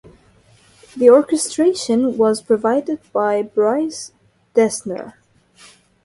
The 0.97 1.11
orchestration 1.11 2.17
was 2.17 2.41
provided 2.41 3.01
by 3.13 3.43
Bryce 3.43 4.11
Dessner. 4.55 5.13